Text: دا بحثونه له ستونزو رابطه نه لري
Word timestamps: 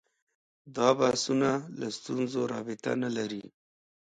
دا 0.75 0.89
بحثونه 0.99 1.49
له 1.79 1.87
ستونزو 1.97 2.41
رابطه 2.53 2.91
نه 3.03 3.09
لري 3.17 3.43